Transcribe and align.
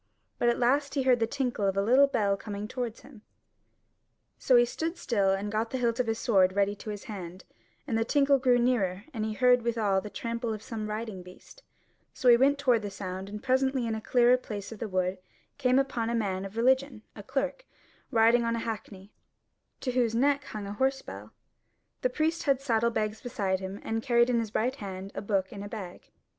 But 0.39 0.49
at 0.49 0.57
last 0.57 0.95
he 0.95 1.03
heard 1.03 1.19
the 1.19 1.27
tinkle 1.27 1.67
of 1.67 1.77
a 1.77 1.81
little 1.83 2.07
bell 2.07 2.35
coming 2.35 2.67
towards 2.67 3.01
him: 3.01 3.21
so 4.39 4.55
he 4.55 4.65
stood 4.65 4.97
still 4.97 5.29
and 5.31 5.51
got 5.51 5.69
the 5.69 5.77
hilt 5.77 5.99
of 5.99 6.07
his 6.07 6.17
sword 6.17 6.53
ready 6.55 6.75
to 6.77 6.89
his 6.89 7.03
hand; 7.03 7.43
and 7.85 7.95
the 7.95 8.03
tinkle 8.03 8.39
drew 8.39 8.57
nearer, 8.57 9.03
and 9.13 9.23
he 9.25 9.33
heard 9.33 9.61
withal 9.61 10.01
the 10.01 10.09
trample 10.09 10.55
of 10.55 10.63
some 10.63 10.87
riding 10.89 11.21
beast; 11.21 11.61
so 12.15 12.29
he 12.29 12.35
went 12.35 12.57
toward 12.57 12.81
the 12.81 12.89
sound, 12.89 13.29
and 13.29 13.43
presently 13.43 13.85
in 13.85 13.93
a 13.93 14.01
clearer 14.01 14.37
place 14.37 14.71
of 14.71 14.79
the 14.79 14.89
wood 14.89 15.19
came 15.59 15.77
upon 15.77 16.09
a 16.09 16.15
man 16.15 16.45
of 16.45 16.57
religion, 16.57 17.03
a 17.15 17.21
clerk, 17.21 17.65
riding 18.09 18.43
on 18.43 18.55
a 18.55 18.59
hackney, 18.65 19.11
to 19.81 19.91
whose 19.91 20.15
neck 20.15 20.45
hung 20.45 20.65
a 20.65 20.73
horse 20.73 21.03
bell: 21.03 21.31
the 22.01 22.09
priest 22.09 22.41
had 22.45 22.59
saddle 22.59 22.89
bags 22.89 23.21
beside 23.21 23.59
him 23.59 23.79
and 23.83 24.01
carried 24.01 24.31
in 24.31 24.39
his 24.39 24.55
right 24.55 24.77
hand 24.77 25.11
a 25.13 25.21
book 25.21 25.53
in 25.53 25.61
a 25.61 25.69
bag. 25.69 26.09